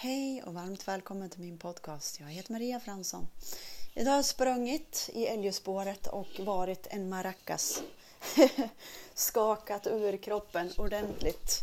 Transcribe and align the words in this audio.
Hej 0.00 0.42
och 0.42 0.54
varmt 0.54 0.88
välkommen 0.88 1.30
till 1.30 1.40
min 1.40 1.58
podcast. 1.58 2.20
Jag 2.20 2.26
heter 2.26 2.52
Maria 2.52 2.80
Fransson. 2.80 3.28
Idag 3.94 4.10
har 4.10 4.16
jag 4.16 4.24
sprungit 4.24 5.10
i 5.12 5.26
älgspåret 5.26 6.06
och 6.06 6.26
varit 6.38 6.86
en 6.90 7.08
maracas. 7.08 7.82
Skakat 9.14 9.86
ur 9.86 10.16
kroppen 10.16 10.72
ordentligt. 10.76 11.60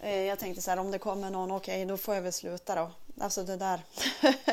Eh, 0.00 0.20
jag 0.20 0.38
tänkte 0.38 0.62
så 0.62 0.70
här, 0.70 0.78
om 0.78 0.90
det 0.90 0.98
kommer 0.98 1.30
någon, 1.30 1.50
okej 1.50 1.82
okay, 1.82 1.84
då 1.84 1.96
får 1.96 2.14
jag 2.14 2.22
väl 2.22 2.32
sluta 2.32 2.74
då. 2.74 2.90
Alltså 3.20 3.44
det 3.44 3.56
där. 3.56 3.80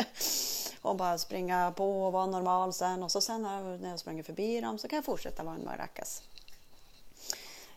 och 0.81 0.95
bara 0.95 1.17
springa 1.17 1.73
på 1.77 2.05
och 2.05 2.13
vara 2.13 2.25
normal 2.25 2.73
sen 2.73 3.03
och 3.03 3.11
så 3.11 3.21
sen 3.21 3.41
när 3.41 3.89
jag 3.89 3.99
sprungit 3.99 4.25
förbi 4.25 4.61
dem 4.61 4.77
så 4.77 4.87
kan 4.87 4.97
jag 4.97 5.05
fortsätta 5.05 5.43
vara 5.43 5.55
en 5.55 5.65
maracas. 5.65 6.23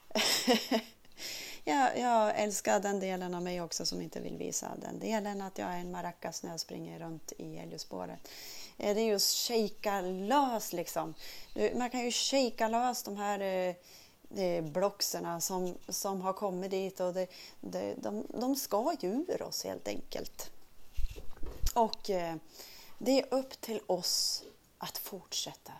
jag, 1.69 1.99
jag 1.99 2.41
älskar 2.41 2.81
den 2.81 3.01
delen 3.01 3.35
av 3.35 3.43
mig 3.43 3.61
också 3.61 3.87
som 3.87 4.03
inte 4.03 4.21
vill 4.21 4.37
visa 4.37 4.73
den 4.77 4.99
delen 4.99 5.43
att 5.43 5.59
jag 5.59 5.69
är 5.69 5.79
en 5.79 5.91
maracas 5.91 6.43
när 6.43 6.51
jag 6.51 6.61
springer 6.61 6.99
runt 6.99 7.33
i 7.39 7.57
älgspåret. 7.57 8.29
Eh, 8.77 8.95
det 8.95 9.01
är 9.01 9.07
just 9.07 9.49
shaka 9.49 10.01
lös 10.01 10.73
liksom. 10.73 11.15
Man 11.75 11.91
kan 11.91 12.05
ju 12.05 12.11
shaka 12.11 12.69
lös 12.69 13.03
de 13.03 13.17
här 13.17 13.41
eh, 13.41 13.75
eh, 14.45 14.65
blockserna 14.65 15.41
som, 15.41 15.75
som 15.89 16.21
har 16.21 16.33
kommit 16.33 16.71
dit 16.71 17.01
och 17.01 17.15
det, 17.15 17.27
det, 17.61 17.95
de, 17.95 18.27
de 18.29 18.57
ska 18.57 18.97
ju 19.01 19.09
ur 19.09 19.43
oss 19.43 19.65
helt 19.65 19.89
enkelt. 19.89 20.51
Och 21.75 22.11
det 22.99 23.21
är 23.21 23.35
upp 23.35 23.61
till 23.61 23.81
oss 23.87 24.43
att 24.79 24.99
fortsätta 24.99 25.73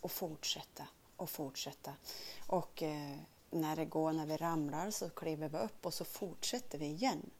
och 0.00 0.10
fortsätta 0.10 0.86
och 1.16 1.30
fortsätta. 1.30 1.92
Och 2.46 2.82
när 3.60 3.76
det 3.76 3.84
går, 3.84 4.12
när 4.12 4.26
vi 4.26 4.36
ramlar 4.36 4.90
så 4.90 5.10
kliver 5.10 5.48
vi 5.48 5.58
upp 5.58 5.86
och 5.86 5.94
så 5.94 6.04
fortsätter 6.04 6.78
vi 6.78 6.86
igen. 6.86 7.30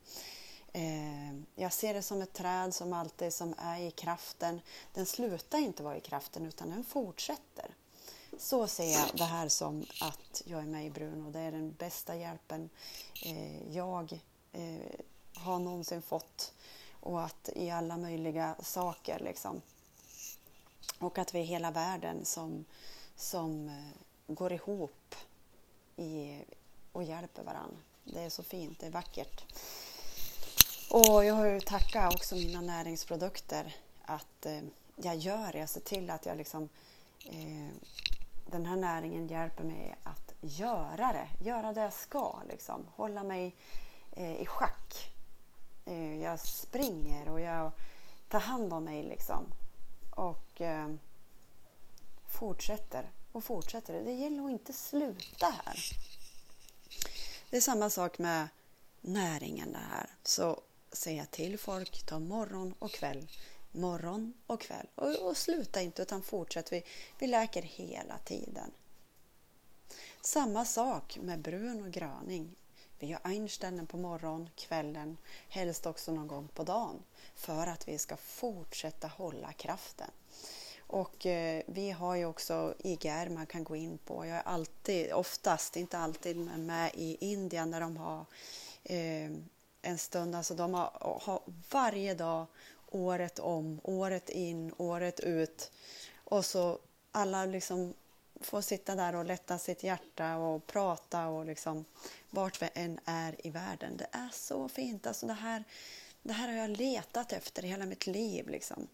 Eh, 0.73 1.35
jag 1.55 1.73
ser 1.73 1.95
det 1.95 2.03
som 2.03 2.23
ett 2.23 2.33
träd 2.33 2.75
som 2.75 2.93
alltid 2.93 3.33
som 3.33 3.55
är 3.59 3.81
i 3.81 3.91
kraften. 3.91 4.61
Den 4.95 5.07
slutar 5.07 5.59
inte 5.59 5.83
vara 5.83 5.97
i 5.97 6.01
kraften 6.01 6.47
utan 6.47 6.71
den 6.71 6.85
fortsätter. 6.85 7.75
Så 8.39 8.67
ser 8.67 8.93
jag 8.93 9.09
det 9.15 9.25
här 9.25 9.49
som 9.49 9.87
att 10.01 10.43
jag 10.45 10.61
är 10.61 10.67
med 10.67 10.87
i 10.87 10.91
Bruno. 10.91 11.31
Det 11.31 11.41
är 11.41 11.53
den 11.53 11.73
bästa 11.73 12.17
hjälpen 12.17 12.71
eh, 13.25 13.77
jag 13.77 14.21
eh, 14.53 15.01
har 15.35 15.59
någonsin 15.59 16.03
fått 16.03 16.53
och 17.01 17.25
att 17.25 17.49
i 17.55 17.71
alla 17.71 17.97
möjliga 17.97 18.57
saker 18.63 19.19
liksom. 19.19 19.63
Och 20.99 21.19
att 21.19 21.35
vi 21.35 21.41
är 21.41 21.45
hela 21.45 21.71
världen 21.71 22.25
som, 22.25 22.65
som 23.17 23.69
eh, 23.69 24.35
går 24.35 24.53
ihop 24.53 25.15
i, 25.97 26.45
och 26.93 27.03
hjälper 27.03 27.43
varandra. 27.43 27.77
Det 28.05 28.21
är 28.21 28.31
så 28.31 28.43
fint, 28.43 28.81
det 28.81 28.87
är 28.87 28.91
vackert. 28.91 29.45
Och 30.91 31.25
jag 31.25 31.35
har 31.35 31.47
ju 31.47 31.61
tackat 31.61 32.15
också 32.15 32.35
mina 32.35 32.61
näringsprodukter 32.61 33.77
att 34.03 34.47
eh, 34.47 34.61
jag 34.97 35.17
gör 35.17 35.53
det. 35.53 35.59
Jag 35.59 35.69
ser 35.69 35.81
till 35.81 36.11
att 36.11 36.27
jag 36.27 36.37
liksom 36.37 36.69
eh, 37.25 37.77
den 38.51 38.67
här 38.67 38.77
näringen 38.77 39.29
hjälper 39.29 39.65
mig 39.65 39.97
att 40.03 40.35
göra 40.41 41.13
det, 41.13 41.45
göra 41.45 41.73
det 41.73 41.81
jag 41.81 41.93
ska, 41.93 42.43
liksom. 42.49 42.87
hålla 42.97 43.23
mig 43.23 43.55
eh, 44.13 44.37
i 44.37 44.47
schack. 44.47 45.13
Eh, 45.85 46.23
jag 46.23 46.41
springer 46.41 47.29
och 47.29 47.41
jag 47.41 47.73
tar 48.29 48.41
hand 48.41 48.73
om 48.73 48.85
mig 48.85 49.03
liksom. 49.03 49.45
Och 50.11 50.61
eh, 50.61 50.89
fortsätter 52.27 53.11
och 53.37 53.45
fortsätter. 53.45 54.05
Det 54.05 54.13
gäller 54.13 54.45
att 54.45 54.51
inte 54.51 54.73
sluta 54.73 55.47
här. 55.65 55.79
Det 57.51 57.57
är 57.57 57.61
samma 57.61 57.91
sak 57.91 58.19
med 58.19 58.49
näringen 59.01 59.73
det 59.73 59.79
här. 59.79 60.11
Så 60.23 60.61
säga 60.93 61.27
till 61.27 61.59
folk, 61.59 62.07
ta 62.07 62.19
morgon 62.19 62.75
och 62.79 62.91
kväll. 62.91 63.27
Morgon 63.73 64.35
och 64.47 64.61
kväll. 64.61 64.87
Och, 64.95 65.17
och 65.17 65.37
sluta 65.37 65.83
inte 65.83 66.03
utan 66.03 66.23
fortsätt. 66.23 66.73
Vi, 66.73 66.83
vi 67.19 67.27
läker 67.27 67.63
hela 67.63 68.19
tiden. 68.19 68.71
Samma 70.21 70.65
sak 70.65 71.19
med 71.23 71.39
brun 71.39 71.83
och 71.83 71.93
gröning. 71.93 72.55
Vi 72.99 73.07
gör 73.07 73.21
Einsteinen 73.23 73.87
på 73.87 73.97
morgon, 73.97 74.51
kvällen, 74.57 75.17
helst 75.49 75.87
också 75.87 76.13
någon 76.13 76.27
gång 76.27 76.49
på 76.55 76.65
dagen 76.65 77.03
för 77.35 77.67
att 77.67 77.89
vi 77.89 77.99
ska 77.99 78.17
fortsätta 78.17 79.09
hålla 79.09 79.53
kraften. 79.53 80.11
Och 80.87 81.27
eh, 81.27 81.63
vi 81.67 81.91
har 81.91 82.15
ju 82.17 82.25
också 82.25 82.75
IGR 82.79 83.29
man 83.29 83.47
kan 83.47 83.65
gå 83.65 83.77
in 83.77 83.99
på. 83.99 84.27
Jag 84.27 84.37
är 84.37 84.43
alltid, 84.43 85.13
oftast, 85.13 85.77
inte 85.77 85.99
alltid, 85.99 86.37
men 86.37 86.67
med 86.67 86.91
i 86.95 87.17
Indien 87.21 87.71
när 87.71 87.81
de 87.81 87.97
har 87.97 88.25
eh, 88.85 89.31
en 89.83 89.99
stund. 89.99 90.35
Alltså 90.35 90.55
de 90.55 90.75
har, 90.75 91.19
har, 91.23 91.41
varje 91.71 92.15
dag, 92.15 92.47
året 92.91 93.39
om, 93.39 93.81
året 93.83 94.29
in, 94.29 94.75
året 94.77 95.21
ut. 95.21 95.73
Och 96.25 96.45
så 96.45 96.79
alla 97.13 97.45
liksom 97.45 97.95
får 98.41 98.61
sitta 98.61 98.95
där 98.95 99.15
och 99.15 99.25
lätta 99.25 99.59
sitt 99.59 99.83
hjärta 99.83 100.37
och 100.37 100.67
prata 100.67 101.27
och 101.27 101.47
liksom 101.47 101.85
vart 102.31 102.63
vi 102.63 102.69
än 102.75 103.01
är 103.05 103.47
i 103.47 103.51
världen. 103.51 103.97
Det 103.97 104.09
är 104.13 104.29
så 104.33 104.69
fint. 104.69 105.07
Alltså 105.07 105.27
det 105.27 105.33
här, 105.33 105.65
det 106.23 106.33
här 106.33 106.49
har 106.49 106.55
jag 106.55 106.71
letat 106.71 107.33
efter 107.33 107.65
i 107.65 107.69
hela 107.69 107.87
mitt 107.87 108.07
liv. 108.07 108.49
Liksom. 108.49 108.89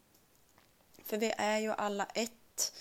För 1.04 1.18
vi 1.18 1.34
är 1.38 1.58
ju 1.58 1.70
alla 1.72 2.04
ett. 2.14 2.72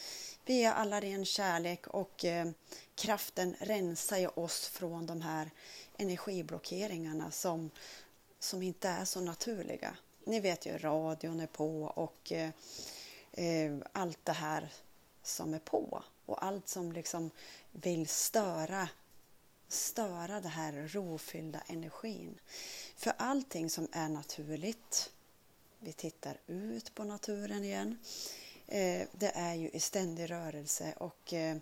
Vi 0.45 0.63
är 0.63 0.73
alla 0.73 0.99
ren 0.99 1.25
kärlek 1.25 1.87
och 1.87 2.25
eh, 2.25 2.49
kraften 2.95 3.55
rensar 3.59 4.17
ju 4.17 4.27
oss 4.27 4.67
från 4.67 5.05
de 5.05 5.21
här 5.21 5.51
energiblockeringarna 5.97 7.31
som, 7.31 7.71
som 8.39 8.61
inte 8.61 8.89
är 8.89 9.05
så 9.05 9.21
naturliga. 9.21 9.97
Ni 10.25 10.39
vet 10.39 10.65
ju, 10.65 10.77
radion 10.77 11.39
är 11.39 11.47
på 11.47 11.83
och 11.83 12.31
eh, 12.31 12.49
eh, 13.31 13.77
allt 13.91 14.19
det 14.23 14.31
här 14.31 14.69
som 15.23 15.53
är 15.53 15.59
på 15.59 16.03
och 16.25 16.45
allt 16.45 16.67
som 16.67 16.91
liksom 16.91 17.31
vill 17.71 18.07
störa 18.07 18.89
störa 19.67 20.41
den 20.41 20.51
här 20.51 20.87
rofyllda 20.87 21.61
energin. 21.67 22.39
För 22.95 23.13
allting 23.17 23.69
som 23.69 23.87
är 23.91 24.09
naturligt 24.09 25.11
vi 25.83 25.93
tittar 25.93 26.37
ut 26.47 26.95
på 26.95 27.03
naturen 27.03 27.63
igen. 27.63 27.99
Eh, 28.67 29.07
det 29.11 29.31
är 29.35 29.53
ju 29.53 29.69
i 29.69 29.79
ständig 29.79 30.31
rörelse 30.31 30.93
och 30.97 31.33
eh, 31.33 31.57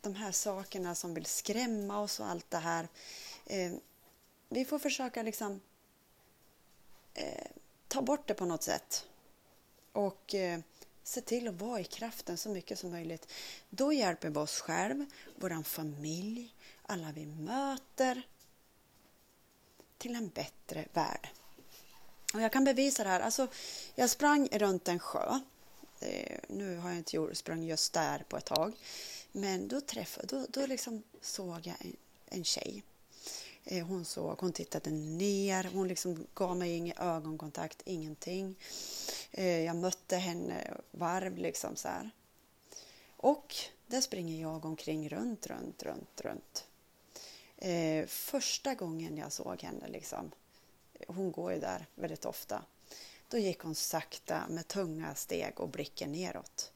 de 0.00 0.14
här 0.14 0.32
sakerna 0.32 0.94
som 0.94 1.14
vill 1.14 1.26
skrämma 1.26 2.00
oss 2.00 2.20
och 2.20 2.26
allt 2.26 2.50
det 2.50 2.58
här. 2.58 2.88
Eh, 3.46 3.72
vi 4.48 4.64
får 4.64 4.78
försöka 4.78 5.22
liksom 5.22 5.60
ta 7.88 8.02
bort 8.02 8.28
det 8.28 8.34
på 8.34 8.44
något 8.44 8.62
sätt 8.62 9.06
och 9.92 10.34
se 11.02 11.20
till 11.20 11.48
att 11.48 11.60
vara 11.60 11.80
i 11.80 11.84
kraften 11.84 12.38
så 12.38 12.48
mycket 12.48 12.78
som 12.78 12.90
möjligt. 12.90 13.32
Då 13.70 13.92
hjälper 13.92 14.30
vi 14.30 14.36
oss 14.36 14.60
själv, 14.60 15.06
vår 15.36 15.62
familj, 15.62 16.54
alla 16.82 17.12
vi 17.12 17.26
möter 17.26 18.22
till 19.98 20.14
en 20.14 20.28
bättre 20.28 20.88
värld. 20.92 21.28
Och 22.34 22.40
jag 22.40 22.52
kan 22.52 22.64
bevisa 22.64 23.04
det 23.04 23.10
här. 23.10 23.20
Alltså, 23.20 23.48
jag 23.94 24.10
sprang 24.10 24.48
runt 24.52 24.88
en 24.88 24.98
sjö. 24.98 25.40
Eh, 26.00 26.38
nu 26.48 26.76
har 26.76 26.88
jag 26.88 26.98
inte 26.98 27.16
gjort, 27.16 27.36
sprang 27.36 27.62
just 27.62 27.92
där 27.92 28.24
på 28.28 28.36
ett 28.36 28.44
tag. 28.44 28.72
Men 29.32 29.68
då 29.68 29.80
träffade, 29.80 30.26
då, 30.26 30.46
då 30.48 30.66
liksom 30.66 31.02
såg 31.20 31.66
jag 31.66 31.76
en, 31.80 31.96
en 32.26 32.44
tjej. 32.44 32.82
Eh, 33.64 33.86
hon 33.86 34.04
såg, 34.04 34.40
hon 34.40 34.52
tittade 34.52 34.90
ner, 34.90 35.70
hon 35.72 35.88
liksom 35.88 36.26
gav 36.34 36.56
mig 36.56 36.76
ingen 36.76 36.98
ögonkontakt, 36.98 37.82
ingenting. 37.84 38.56
Eh, 39.30 39.60
jag 39.60 39.76
mötte 39.76 40.16
henne 40.16 40.74
varv 40.90 41.36
liksom 41.36 41.76
så 41.76 41.88
här. 41.88 42.10
Och 43.16 43.54
där 43.86 44.00
springer 44.00 44.40
jag 44.40 44.64
omkring 44.64 45.08
runt, 45.08 45.46
runt, 45.46 45.82
runt, 45.82 46.20
runt. 46.20 46.64
Eh, 47.56 48.06
första 48.06 48.74
gången 48.74 49.16
jag 49.16 49.32
såg 49.32 49.62
henne 49.62 49.88
liksom, 49.88 50.30
hon 51.08 51.32
går 51.32 51.52
ju 51.52 51.60
där 51.60 51.86
väldigt 51.94 52.24
ofta. 52.24 52.64
Då 53.28 53.38
gick 53.38 53.58
hon 53.58 53.74
sakta 53.74 54.42
med 54.48 54.68
tunga 54.68 55.14
steg 55.14 55.60
och 55.60 55.68
blicken 55.68 56.12
neråt. 56.12 56.72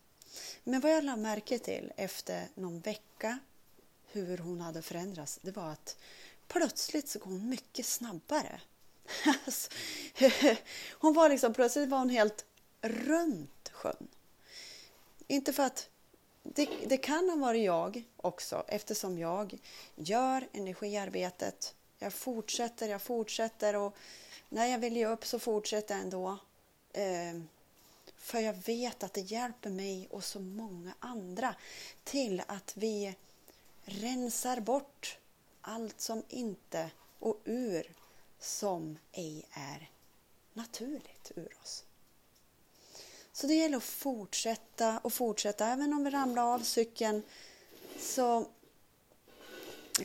Men 0.65 0.81
vad 0.81 0.93
jag 0.93 1.05
lade 1.05 1.23
märke 1.23 1.59
till 1.59 1.93
efter 1.97 2.49
någon 2.55 2.81
vecka 2.81 3.39
hur 4.07 4.39
hon 4.39 4.61
hade 4.61 4.83
förändrats, 4.83 5.39
det 5.43 5.57
var 5.57 5.71
att 5.71 5.97
plötsligt 6.49 7.09
så 7.09 7.19
går 7.19 7.31
hon 7.31 7.49
mycket 7.49 7.87
snabbare. 7.87 8.61
Alltså, 9.47 9.71
hon 10.93 11.15
var 11.15 11.29
liksom, 11.29 11.55
plötsligt 11.55 11.89
var 11.89 11.99
hon 11.99 12.11
helt 12.11 12.45
runt 12.81 13.69
sjön. 13.73 14.09
Inte 15.27 15.53
för 15.53 15.63
att 15.63 15.89
det, 16.43 16.69
det 16.87 16.97
kan 16.97 17.29
ha 17.29 17.37
varit 17.37 17.65
jag 17.65 18.05
också 18.17 18.65
eftersom 18.69 19.19
jag 19.19 19.59
gör 19.95 20.49
energiarbetet 20.53 21.75
jag 22.05 22.13
fortsätter, 22.13 22.89
jag 22.89 23.03
fortsätter 23.03 23.77
och 23.77 23.97
när 24.49 24.67
jag 24.67 24.79
vill 24.79 24.97
ge 24.97 25.07
upp 25.07 25.27
så 25.27 25.39
fortsätter 25.39 25.95
jag 25.95 26.05
ändå. 26.05 26.39
Eh, 26.93 27.41
för 28.17 28.41
jag 28.41 28.55
vet 28.67 29.03
att 29.03 29.13
det 29.13 29.21
hjälper 29.21 29.71
mig 29.71 30.09
och 30.11 30.25
så 30.25 30.41
många 30.41 30.95
andra 30.99 31.55
till 32.05 32.43
att 32.47 32.77
vi 32.77 33.15
rensar 33.85 34.61
bort 34.61 35.19
allt 35.61 36.01
som 36.01 36.23
inte 36.29 36.91
och 37.19 37.41
ur 37.45 37.93
som 38.39 38.99
ej 39.13 39.47
är 39.51 39.91
naturligt 40.53 41.33
ur 41.37 41.53
oss. 41.63 41.85
Så 43.33 43.47
det 43.47 43.55
gäller 43.55 43.77
att 43.77 43.83
fortsätta 43.83 44.99
och 44.99 45.13
fortsätta. 45.13 45.67
Även 45.67 45.93
om 45.93 46.05
vi 46.05 46.11
ramlar 46.11 46.55
av 46.55 46.59
cykeln 46.59 47.23
så 47.99 48.47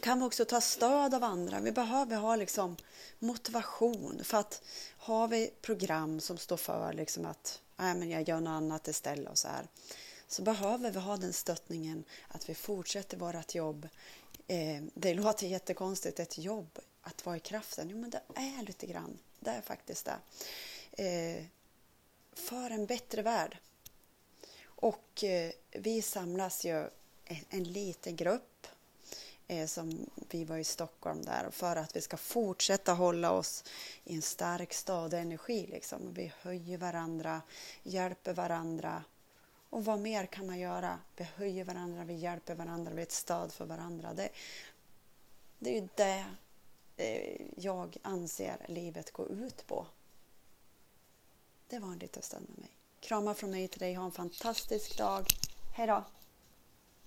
kan 0.01 0.19
vi 0.19 0.25
också 0.25 0.45
ta 0.45 0.61
stöd 0.61 1.13
av 1.13 1.23
andra. 1.23 1.59
Vi 1.59 1.71
behöver 1.71 2.17
ha 2.17 2.35
liksom 2.35 2.75
motivation 3.19 4.21
för 4.23 4.37
att 4.37 4.61
har 4.97 5.27
vi 5.27 5.51
program 5.61 6.19
som 6.19 6.37
står 6.37 6.57
för 6.57 6.93
liksom 6.93 7.25
att 7.25 7.61
Nej, 7.77 7.95
men 7.95 8.09
jag 8.09 8.29
gör 8.29 8.39
något 8.39 8.51
annat 8.51 8.87
istället 8.87 9.29
och 9.29 9.37
så 9.37 9.47
här 9.47 9.67
så 10.27 10.41
behöver 10.41 10.91
vi 10.91 10.99
ha 10.99 11.17
den 11.17 11.33
stöttningen 11.33 12.03
att 12.27 12.49
vi 12.49 12.55
fortsätter 12.55 13.17
vårt 13.17 13.55
jobb. 13.55 13.87
Eh, 14.47 14.83
det 14.93 15.13
låter 15.13 15.47
jättekonstigt, 15.47 16.19
ett 16.19 16.37
jobb, 16.37 16.79
att 17.01 17.25
vara 17.25 17.37
i 17.37 17.39
kraften. 17.39 17.89
Jo, 17.89 17.97
men 17.97 18.09
det 18.09 18.21
är 18.35 18.63
lite 18.63 18.87
grann. 18.87 19.17
Det 19.39 19.49
är 19.49 19.61
faktiskt 19.61 20.05
det. 20.05 20.17
Eh, 21.03 21.45
för 22.33 22.69
en 22.69 22.85
bättre 22.85 23.21
värld. 23.21 23.57
Och 24.65 25.23
eh, 25.23 25.51
vi 25.71 26.01
samlas 26.01 26.65
ju 26.65 26.89
en, 27.25 27.45
en 27.49 27.63
liten 27.63 28.15
grupp 28.15 28.67
Eh, 29.51 29.67
som 29.67 30.09
vi 30.29 30.43
var 30.43 30.57
i 30.57 30.63
Stockholm 30.63 31.21
där 31.21 31.49
för 31.51 31.75
att 31.75 31.95
vi 31.95 32.01
ska 32.01 32.17
fortsätta 32.17 32.93
hålla 32.93 33.31
oss 33.31 33.63
i 34.03 34.15
en 34.15 34.21
stark 34.21 34.73
stadig 34.73 35.19
energi. 35.19 35.67
Liksom. 35.67 36.13
Vi 36.13 36.33
höjer 36.41 36.77
varandra, 36.77 37.41
hjälper 37.83 38.33
varandra. 38.33 39.03
Och 39.69 39.85
vad 39.85 39.99
mer 39.99 40.25
kan 40.25 40.47
man 40.47 40.59
göra? 40.59 40.99
Vi 41.15 41.23
höjer 41.23 41.63
varandra, 41.63 42.03
vi 42.03 42.13
hjälper 42.13 42.55
varandra, 42.55 42.91
vi 42.93 43.01
är 43.01 43.05
ett 43.05 43.11
stöd 43.11 43.53
för 43.53 43.65
varandra. 43.65 44.13
Det, 44.13 44.29
det 45.59 45.69
är 45.69 45.81
ju 45.81 45.87
det 45.95 46.25
eh, 46.97 47.41
jag 47.57 47.97
anser 48.01 48.65
livet 48.67 49.11
går 49.11 49.31
ut 49.31 49.67
på. 49.67 49.85
Det 51.67 51.79
var 51.79 51.91
en 51.91 51.99
liten 51.99 52.23
stund 52.23 52.49
med 52.49 52.59
mig. 52.59 52.71
Kramar 52.99 53.33
från 53.33 53.51
mig 53.51 53.67
till 53.67 53.79
dig. 53.79 53.93
Ha 53.93 54.05
en 54.05 54.11
fantastisk 54.11 54.97
dag. 54.97 55.25
Hej 55.75 55.87
då! 55.87 56.03